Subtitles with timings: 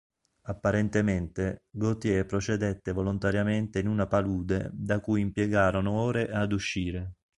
[0.47, 7.17] Apparentemente Gautier procedette volontariamente in una palude da cui impiegarono ore ad uscire.